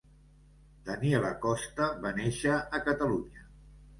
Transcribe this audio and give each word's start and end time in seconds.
Daniela 0.87 1.33
Costa 1.43 1.89
va 2.05 2.13
néixer 2.21 2.57
a 2.79 2.79
Catalunya. 2.87 3.45